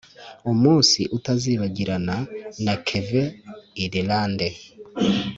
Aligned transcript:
umunsi 0.51 0.99
utazibagirana. 1.17 2.15
na 2.65 2.73
kevin 2.87 3.27
irilande. 3.83 4.49